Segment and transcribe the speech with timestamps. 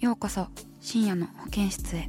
[0.00, 0.48] ようこそ
[0.80, 2.08] 深夜の保健室へ。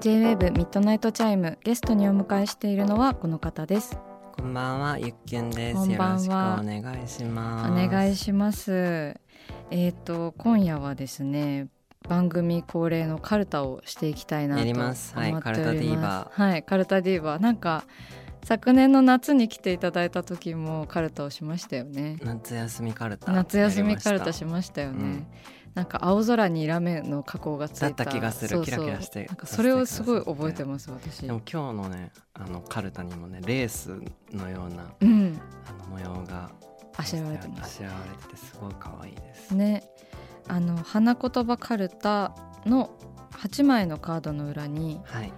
[0.00, 3.96] J-WAVE ミッドナイトチャイムゲストにお迎えしているのはこの方です。
[4.36, 5.74] こんばんは、ゆっきゅんです。
[5.74, 7.72] よろしくお願いします。
[7.72, 9.14] お願いします。
[9.70, 11.68] えっ、と今夜はですね
[12.06, 15.08] 番組恒例のカルタをしていきたいなとや思っておりりまます。
[15.08, 17.84] すはいカルタディーバはいカルタディーバなんか
[18.44, 22.18] 昨年の夏に来ていただいた時もカルタをしましたよね。
[22.22, 23.32] 夏休みカルタ。
[23.32, 25.26] 夏休みカルタやしましたよね、うん
[25.76, 28.06] なんか青空にラメの加工がついた。
[28.06, 28.62] 気がする。
[28.62, 31.26] キラキラしてなんかそれをすごい覚えてます私。
[31.26, 33.90] でも今日のね、あのカルタにもね、レース
[34.32, 35.38] のようなうん。
[35.68, 36.50] あの模様が
[36.96, 37.62] あしらわれてます。
[37.62, 39.54] あしらわれててすごい可愛いです。
[39.54, 39.84] ね。
[40.48, 42.34] あの花言葉カルタ
[42.64, 42.90] の
[43.32, 45.32] 8枚のカードの裏にはい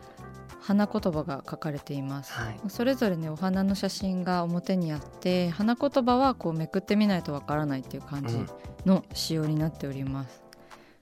[0.68, 2.60] 花言葉が書かれています、はい。
[2.68, 8.48] それぞれねお花の写真が表にあって花言葉はこうめくってみないとわからないっていう感じうん。
[8.84, 10.42] の仕様になっております、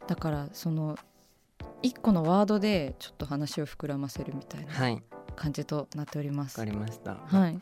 [0.06, 0.96] だからその
[1.82, 4.94] 1個のワードでちょっと話を膨らませるみたいなはい。
[4.94, 5.00] わ
[5.34, 6.56] 感じとなっております。
[6.56, 7.16] かりました。
[7.26, 7.60] はい、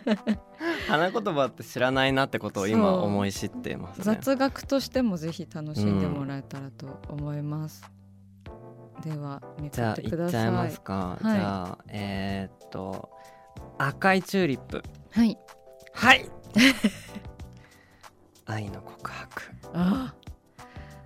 [0.88, 4.04] 花言葉って知らないなってことを今思い知ってますね。
[4.04, 7.82] 雑学としてもぜひ楽しんでもらえたらと思います、
[9.02, 10.44] ではめくじゃあってください。
[10.44, 10.94] 行っちゃいますか。
[10.94, 11.18] はい。
[11.22, 13.10] じゃあえーっと
[13.78, 14.82] 赤いチューリップ。
[15.12, 15.38] はい。
[15.92, 16.30] はい。
[18.46, 19.42] 愛の告白。
[19.72, 20.20] ああ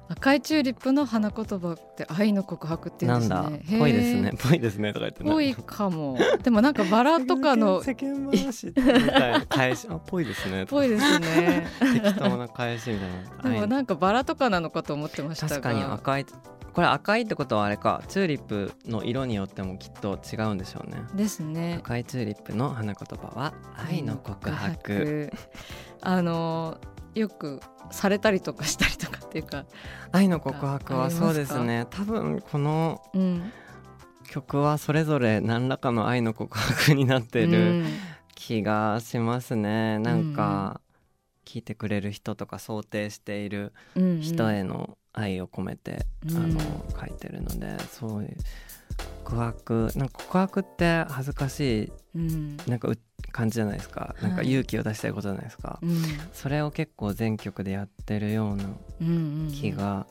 [0.08, 3.78] 赤いチューリップの花言葉って愛の告白っていうんですね。
[3.78, 4.32] ぽいですね。
[4.38, 4.92] ぽいですね。
[4.92, 6.18] とか言ってぽいかも。
[6.42, 9.88] でもなんかバラとかの 世間話みたいな返し。
[9.90, 10.66] あぽいですね。
[10.66, 11.66] ぽいですね。
[11.94, 13.10] 適当な返しみたい
[13.44, 13.50] な。
[13.54, 15.56] でもなんかバラとかなのかと思ってましたが。
[15.56, 16.26] 確かに赤い
[16.74, 21.02] これ赤いってことはあれかチューリップの色によってもきっと違うんでしょうね。
[21.14, 21.76] ですね。
[21.78, 25.32] 赤いチューリップの花言葉は愛の告白。
[26.00, 26.78] あの
[27.14, 27.60] よく
[27.92, 29.66] されたりとかしたりとかっていうか。
[30.10, 31.86] 愛の告白はそうですね。
[31.90, 33.52] 多分このうん。
[34.26, 37.84] 曲はそれぞれ何らかの愛の告白になってる
[38.34, 40.80] 気がしますね、なんか
[41.44, 44.20] 聞いてくれる人とか想定しているうん。
[44.20, 46.36] 人への愛を込めて、うん。
[46.36, 46.60] あの
[47.00, 48.36] 書いてるのでそういう
[49.24, 52.58] 告白なんか告白って恥ずかしうん。
[52.66, 52.98] いなんかう
[53.32, 56.02] 感じじゃないですか、なんかはい勇気を出したいことじゃないですか、うん。
[56.32, 58.64] それを結構全曲でやってるような
[59.50, 60.06] 気が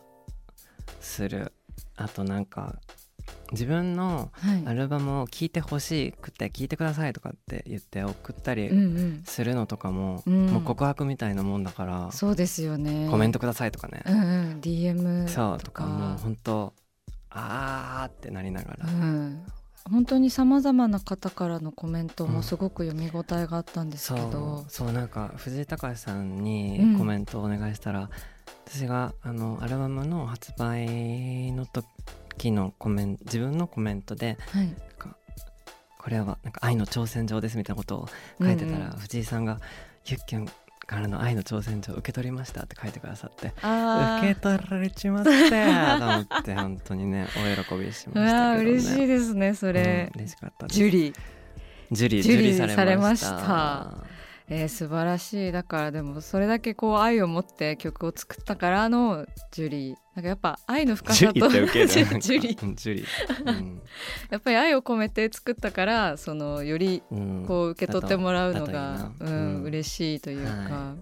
[0.99, 1.53] する、
[1.95, 2.75] あとなんか
[3.51, 4.63] 自分のはい。
[4.65, 8.69] アルバムを聴いてほしくて聴いてくださいとかって言って送ったり
[9.25, 10.47] するのとかも、うん。
[10.47, 13.07] もう告白みたいなもんだから、そうですよね。
[13.11, 14.23] コメントくださいとかね、うんう
[14.55, 14.59] ん。
[14.61, 16.73] DM そうとかもう本当
[17.29, 19.45] あーってなりながら、うん。
[19.89, 26.97] 本当にさまざまな方からのコメントもすごく読み応えがあったんですけど、そうなんか藤井隆さんにうん。
[26.97, 28.09] コメントをお願いしたら、
[28.65, 31.85] 私があのアルバムの発売の時
[32.37, 34.75] のコメント自分のコメントではい。
[36.03, 38.09] これはなんか愛の挑戦状ですみたいなことを
[38.41, 38.99] 書いてたら、うんうん。
[38.99, 39.61] 藤井さんが
[40.05, 40.49] 「ゆっきゅん
[40.85, 47.27] からの愛の挑戦状受け取りました」って書いてくださってあ受け取られちまったよと思って本当にね
[47.57, 51.15] お喜びしましたけど、ね、嬉しいですねそれ、うん嬉しかったジュリー、
[51.91, 53.93] ジュリージュリーされました。
[54.49, 55.51] えー素晴らしい。
[55.53, 63.03] だからでもそれだけこう愛を持って曲を作ったからのジュリーなんかやっぱ愛の深さとジュリー
[64.29, 67.45] やっぱり愛を込めて作ったからそのよりうん。
[67.47, 69.63] こう受け取ってもらうのだがうんうん。
[69.63, 70.95] 嬉しいというか、は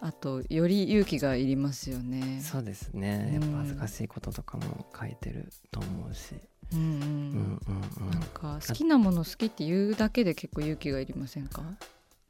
[0.00, 2.40] あとより勇気がいりますよね。
[2.42, 3.30] そうですね。
[3.32, 6.34] やっぱ恥ずかしいこととかも書いてると思うし、
[6.72, 6.82] うんうん。
[6.82, 8.10] うんうんうん。
[8.10, 11.62] なんか好きなもの好きって言うだけで結構勇気がいりませんか？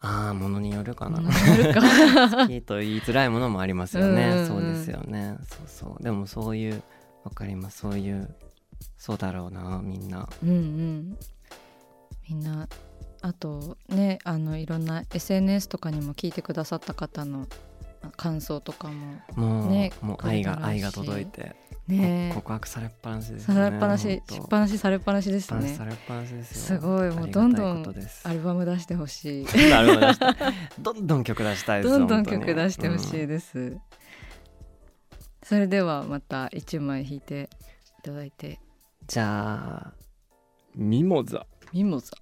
[0.00, 1.20] ああものによるかな。
[1.20, 4.28] 好きと言いづらいものもありますよね。
[4.28, 4.32] うん。
[4.32, 5.36] うんうんそうですよね。
[5.48, 6.02] そうそう。
[6.02, 6.82] でもそういう
[7.24, 7.78] わかります。
[7.78, 8.32] そういう
[8.96, 10.28] そうだろうなみんな。
[10.42, 11.18] うんうん。
[12.28, 12.68] みんな
[13.22, 17.46] あとねあのいろんな SNS とかにも聞いてくださった方の
[18.16, 21.56] 感想とかももう,、ねもう愛が愛が届いて、
[21.88, 25.68] ね告白されっぱなしですねされっぱなししっぱなしされっぱなしですね。
[25.74, 27.94] されっぱなしですすよごいもうどんどん
[28.24, 29.46] アルバム出してほしい。
[30.80, 30.92] ど。
[30.94, 33.28] んどん曲出したい どんどん曲出してほしいうん。
[33.28, 33.76] です。
[35.42, 37.48] それではまた一枚弾いて
[38.00, 38.60] いただいて。
[39.06, 39.92] じゃあ
[40.74, 41.46] ミモザ。
[41.72, 42.12] ミモザ。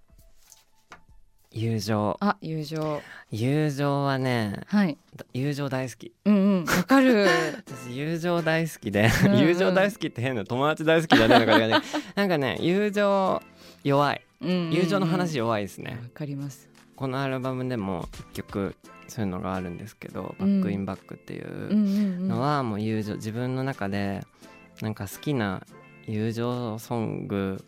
[1.50, 2.16] 友情。
[2.20, 3.00] あ友情。
[3.30, 4.98] 友情はねはい。
[5.32, 6.12] 友情大好き。
[6.24, 6.64] うんうん。
[6.64, 7.26] わかる。
[7.66, 9.10] 私友情大好きで。
[9.24, 9.38] うんうん。
[9.40, 11.68] 友情大好きって変な友達大好きじゃないのかね。
[12.14, 13.42] なんかね友情
[13.84, 14.22] 弱い。
[14.40, 16.68] 友友情の話弱いですわね、かります。
[16.94, 18.74] このアルバムでも一曲
[19.08, 20.60] そういうのがあるんですけど「うん。
[20.60, 21.86] バック・イン・バック」っていうんううん
[22.22, 24.22] うんのはもう友情自分の中で
[24.80, 25.62] なんか好きな
[26.06, 27.64] 友情ソング、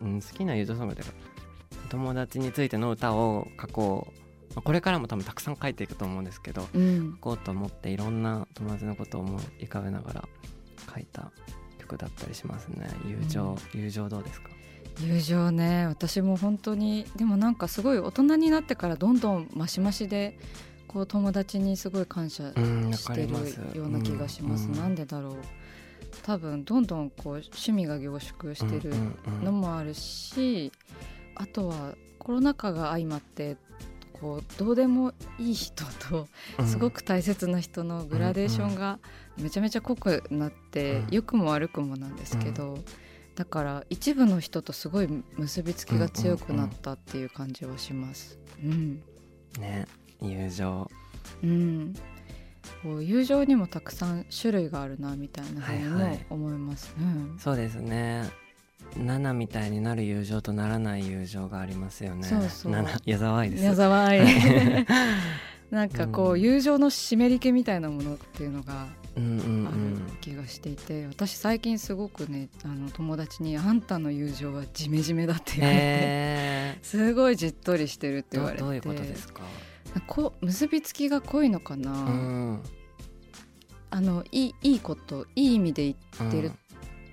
[0.00, 1.12] うん、好きな友情ソングというか
[1.90, 7.12] 友達についての歌を書こうまあこれからも多分たくさん書いていくと思うんですけどうん。
[7.12, 10.28] 書こうと思っていろんな友達のことを思い浮かべながら
[10.92, 11.30] 書いた
[11.78, 12.88] 曲だったりしますね。
[13.06, 14.50] 友情、友情どうですか？
[15.00, 20.36] 友情ね私も本当にでもなんかすごい大人になってからどんどんマシマシで
[20.88, 24.72] こう友達にすごい感謝してるような気がします、うん。
[24.72, 25.34] なんでだろう。
[26.22, 29.44] 多分どんどんこう趣味が凝縮してるうんうんうん。
[29.44, 30.72] のもあるし、
[31.36, 33.56] あとはコロナ禍が相まって
[34.20, 36.28] こうどうでもいい人と
[36.58, 36.66] うん。
[36.66, 38.98] すごく大切な人のグラデーションが
[39.36, 41.06] めちゃめちゃ濃くなって、うん。
[41.10, 42.78] 良くも悪くもなんですけど、
[43.34, 48.38] だから一部の人とすごい結びつきが強くなったっていう感じはします。
[48.62, 49.02] うん。
[49.58, 49.86] ね。
[50.20, 50.90] 友情。
[51.42, 51.94] うん、
[52.82, 56.26] こう友情にもたくさん種類があるなみたいなふうにもはいはい。
[56.30, 56.94] 思います。
[56.98, 57.36] うん。
[57.38, 58.28] そうですね
[58.96, 62.24] 7みたいになる友情とならない友情がありますよね。
[62.24, 62.72] そうそう。
[62.72, 63.64] 7矢沢愛です。
[63.64, 64.20] 矢沢愛。
[65.70, 68.86] なんかこう、うん友情の湿り気みたいなものっていうのが
[69.16, 69.94] うんうんあうん。
[70.06, 78.60] る気がしていて、私最近すごくねあの友達に「あんたの友情はジメジメだ」って言われて、えすごいじっとりしてるって言われて。
[78.62, 79.42] どどういうことですか？
[80.06, 82.62] こ結びつきが濃いのかな、うん。
[83.90, 85.82] あのいいいいこといい意味で
[86.18, 86.52] 言ってる、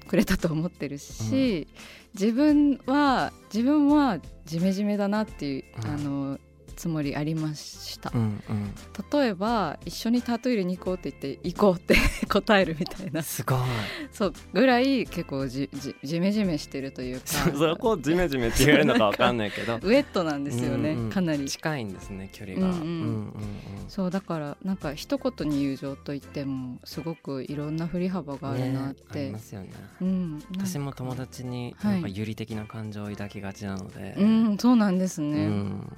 [0.08, 1.68] くれたと思ってるし、
[2.14, 5.90] 自分は自分はジメジメだなっていう、うん。
[5.90, 6.40] あの
[6.76, 8.74] つもりありました、うんうん。
[9.22, 11.96] 例えば一緒にタトゥー入れに行こうって言って行こうって
[12.30, 13.24] 答えるみたいな。
[13.24, 13.60] すごい。
[14.12, 17.28] そうぐらい結構じじじめじめしてるというか。
[17.28, 19.80] そそこをジメジメって言えるのかわかんないけど。
[19.84, 21.46] ウエットなんですよね、うんうんかなり。
[21.46, 22.68] 近いんですね距離が。
[22.68, 22.80] うんうん。
[22.80, 23.34] うんうん
[23.88, 29.70] そうだからなんか一言に友情といってもすごくいろんな振り幅があるなっねあて、りますよね。
[30.02, 30.48] うん、なんか。
[30.66, 31.94] 私も友達にはい。
[31.94, 34.16] なんか有利的な感情を抱きがちなので。
[34.18, 35.94] うんそうなんですうね、ん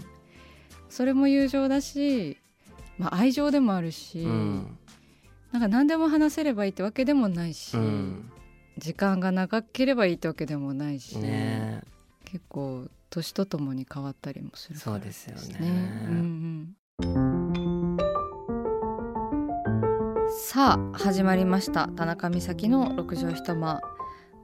[0.98, 2.38] それも友情だし、
[2.98, 4.80] まあ、愛情でもあるし、うん。
[5.52, 8.32] なんか何でも話せればいいってわけでもないし、うん。
[8.80, 11.84] 時間が長ければいいってわけでもないし、ね。
[12.26, 15.60] 結構年とともに変わったりもするからそうですよね。
[15.62, 17.98] うんうん、
[20.32, 21.90] さあ始まりました。
[21.90, 23.82] 田中美咲の六畳一間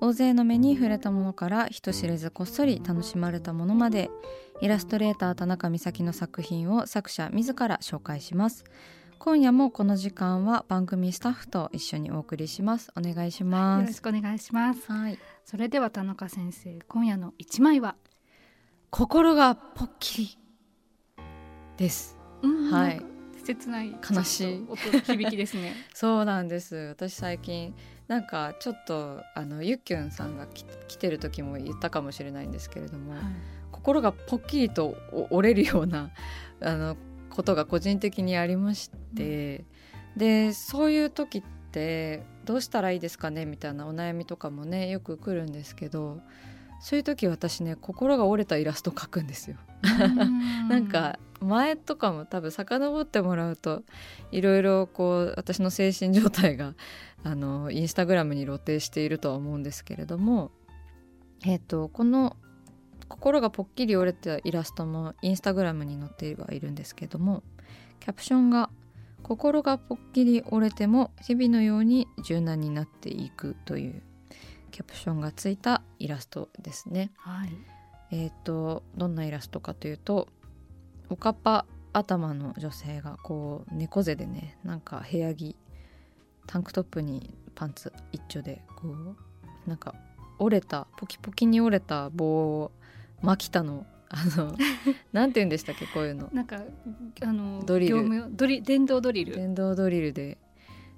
[0.03, 4.11] 大勢の目に触れたものから人知れずこっそり楽しまれたものまで
[4.59, 8.65] イラストレーター田中美咲の作品を作者自ら紹介します。
[9.17, 12.91] 今夜もこの時間は番組スタッフと一緒にお送りします。
[12.97, 13.87] お願いしよます。
[13.87, 14.91] ろしくお願いします。
[14.91, 15.17] はい。
[15.45, 17.95] それでは田中先生、今夜の一枚は、
[18.89, 20.37] 心がポッキリ
[21.77, 22.17] です。
[22.41, 23.13] うんはい。
[23.43, 24.65] 切ない悲しい。
[24.67, 25.73] 音響きですね。
[25.93, 26.75] そうなんです。
[26.75, 27.75] 私最近
[28.07, 33.21] なんかちょっとあのゆっきゅんさんがき来てる時も言ったかもしれないんですけれども、はい。
[33.71, 36.11] 心がポッキリとお折れるような
[36.61, 36.97] あの
[37.29, 39.65] ことが個人的にありまして、
[40.15, 46.21] でそういう時ってどうしたらいいですかねみたいなお悩みとかもねよく来るんですけど
[46.83, 49.55] そういう時私ね心が折れたイラスト描くんですよ。
[50.67, 53.83] なんか前とかも多分遡ってもらうと
[54.31, 56.75] いろいろこう私の精神状態が
[57.23, 60.51] あのインスタグラムに露呈しているとは思うんですけれども、
[61.45, 62.35] えっとこの
[63.07, 67.43] 心がぽっきり折れたイラストもインスタグラムに載ってはいるんですけども
[68.01, 68.69] キャプションが
[69.23, 74.01] 「心がぽっきり折れても日々のように柔軟になっていくという
[74.73, 77.11] キャプションがついたイラストですね。
[77.17, 77.49] はい。
[78.11, 80.27] えっ、とどんなイラストかというと
[81.09, 85.55] おかっぱ頭の女性がこう猫背でねなんか部屋着
[86.47, 89.93] タンクトップにパンツ一丁でこうなんか
[90.39, 92.25] 折れたポキポキに折れた棒
[92.61, 92.71] を
[93.21, 94.55] マキタのあの
[95.13, 96.29] なんて言うんでしたっけこういうの。
[96.33, 96.61] なんか
[97.21, 98.35] あのドリル。
[98.35, 99.35] ドリ電動ドリル。
[99.35, 100.37] 電動ドリルで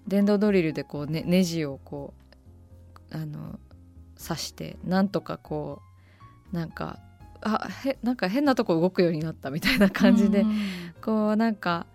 [0.07, 2.13] 電動ドリルでこう、ね、ネジをこ
[3.11, 3.59] うあの
[4.21, 5.81] 刺してなんとかこ
[6.53, 6.99] うなんか
[7.41, 10.55] あへなんか変なとこ動くようになったみたいな感じで、うん
[11.05, 11.85] こうなんか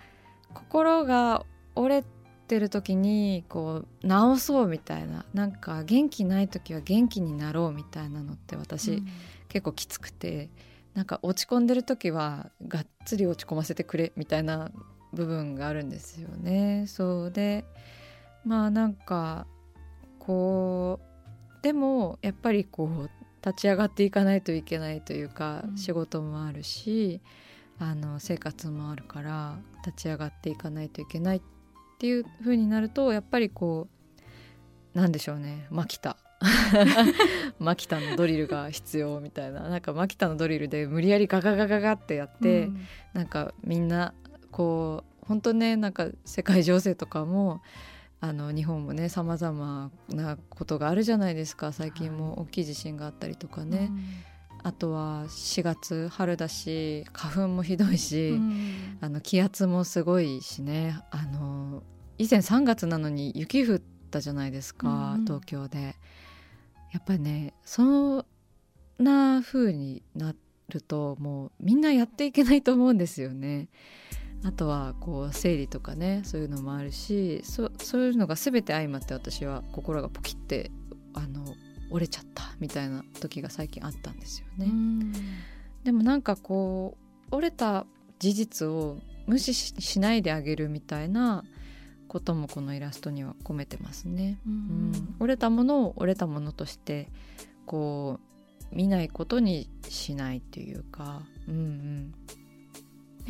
[0.55, 2.05] 心が折れ
[2.47, 9.03] てる時にこう直そうみたいななんか元気ない時は元気になろうみたいなのって私、
[9.49, 10.49] 結構きつくて
[10.95, 14.71] なんか落ち込んでる時はがっつり落ち込ませてくれみたいな
[15.13, 16.85] 部分があるんですよね。
[16.87, 17.65] そうで
[18.45, 19.49] まあなんか
[20.21, 21.10] こう
[21.63, 23.11] でもやっぱりこう
[23.45, 25.77] 立ち上がっていかないといけないというか、うん。
[25.77, 27.21] 仕事もあるし
[27.79, 31.43] あの生活もあるから立ち上がっていかないといけないっ
[31.99, 33.89] ていう風になるとやっぱりこ
[34.95, 36.17] うなんでしょうねマキタ
[37.59, 39.69] マキタのドリルが必要みたいな。
[39.69, 42.87] なんかマキタのドリルで無理やりガガガガガってやって、うん。
[43.13, 44.15] なんかみんな
[44.51, 47.61] こう本当ねなんか世界情勢とかも
[48.21, 51.73] あの日本もねさまざまなことがあるじゃないですか。
[51.73, 53.91] 最近も大きい地震があったりとかね、
[54.63, 58.99] あとは4月春だし花粉もひどいし、うん。
[59.01, 61.01] あの気圧もすごいしね。
[61.11, 61.83] あの
[62.19, 65.25] 以前3月なのに雪降ったじゃないですか、うんうん。
[65.25, 65.97] 東京で。
[66.93, 68.25] やっぱりねそん
[68.99, 70.35] な風にな
[70.69, 73.69] るともうみんなやっていけないと思うんですよね。
[74.45, 80.71] あとはこう生理とかねそういうのもあるしそそういうのが全て相まって私は心がポキって
[81.15, 81.45] あの
[81.91, 84.67] 折れちゃったみたいな時が最近あったんですよね。
[84.67, 85.13] うん
[85.85, 86.97] でもなんかこ
[87.31, 87.87] う折れた
[88.19, 91.45] 事実を無視ししないであげるみたいな
[92.07, 94.39] こともこのイラストには込めてますね。
[94.47, 94.57] ううん
[94.93, 97.09] ん、折れたものを折れたものとして
[97.67, 98.21] こ
[98.73, 102.15] う見ないことにしないっていうか、うんうん、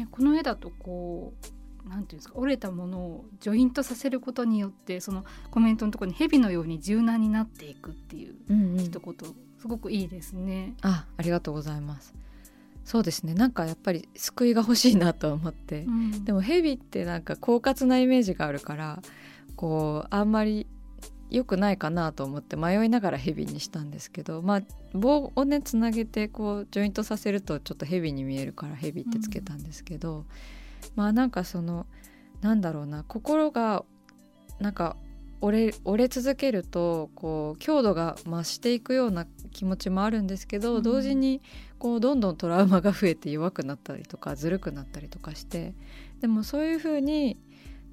[0.00, 1.35] ね、この絵だとこ
[1.87, 8.78] うなんていうんですか折れたものをジョイントさせることによってそのコメントのところに蛇のように柔軟になっていくっていううんうん。
[8.78, 9.14] 一言、
[9.61, 10.75] すごくいいですね。
[10.83, 12.14] あありがとうございます。
[12.85, 13.35] そうですね。
[13.35, 16.25] なんかやっぱり救いが欲しいなと思って、うん。
[16.25, 19.02] でもヘビってなんか狡猾なイメージがあるから
[19.57, 20.66] こうあんまり
[21.30, 30.25] 良くないかなと思って迷いながらヘビにしたんですけどまあ棒をねつなげてこうジョイントさせるとちょっとヘビに見えるからヘビってつけたんですけど、
[30.96, 31.87] まあなんかその
[32.40, 33.84] なんだろうな心が
[34.58, 34.96] なんか
[35.40, 40.82] 折れ折れ続けるとこう強度が増していくような気持ちもあるんですけど、うん。
[40.82, 41.40] 同時に
[41.78, 45.75] こうどんどんトラウマが増えて弱くなったりとかずるくなったりとかして
[46.20, 47.38] でもそういう風に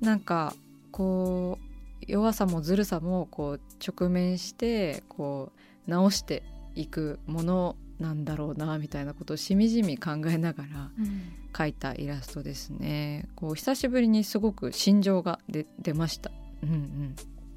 [0.01, 0.53] なんか
[0.91, 1.67] こう
[2.06, 5.51] 弱さもずるさもこう直面してこ
[5.88, 6.44] う直して
[6.75, 11.22] いくものなんだろうなみたいなことをしみじみ考えながらうん
[11.54, 13.27] 描いたイラストですね。
[13.36, 16.30] こう久しぶりにすごく心情が出出ました。
[16.62, 17.16] うんうん。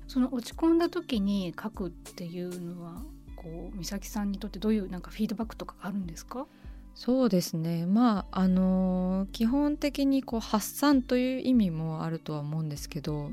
[0.08, 3.02] その落ち込んだ時に書くっていうのは
[3.36, 6.46] こう美咲さんにとってどういうなんかフィードバックとかがあるんですか？
[6.94, 13.30] そうですねまああの基本的にこう発散という意味もあるとは思うんですけど、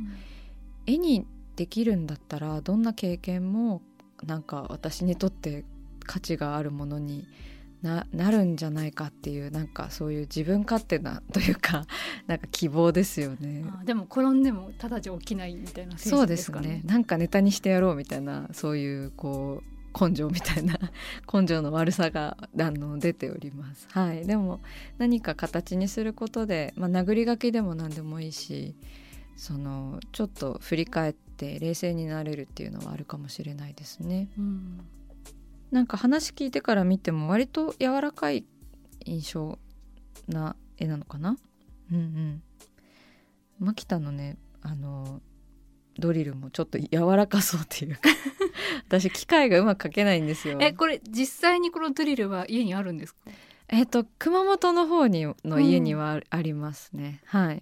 [0.88, 1.25] 絵に
[1.56, 3.82] できるんだったらどんな経験も
[4.25, 5.65] なんか私にとって
[6.06, 7.27] 価値があるものに
[7.82, 11.86] ななるんじゃないかっていうなんかそういう自分勝手な というか
[12.25, 13.65] なんか希望ですよね。
[13.79, 16.38] あでも転んでもただじゃ起きないみたいな精そうで。
[16.38, 19.77] すねなんかネタにしてやろうみたいなそういうこう
[20.10, 20.79] 根性みたいな
[21.32, 23.88] 根性の悪さがあの出ております。
[23.91, 24.60] はい、でも
[24.98, 28.75] 何か形にすることで、まあ、殴り書きでも何でもいいし
[29.38, 34.27] そのちょっと振り返って冷静になれるっていうのはあるかもしれないですね。
[34.38, 34.79] うん。
[35.72, 38.46] なんか話聞いてから見ても割と柔らかい
[39.06, 39.60] 印象
[40.27, 41.38] な絵なのかな？
[41.91, 42.44] うんうん。
[43.60, 45.22] 牧田のねあの
[46.00, 48.01] ドリルもちょっと柔らかそうっていうか。
[48.88, 50.58] 私機械がうまく描けないんですよ。
[50.62, 53.20] えこれ実際にこのドリルは家にあるんですか？
[53.67, 57.62] えっと熊本の方にの家にはあありますね、はい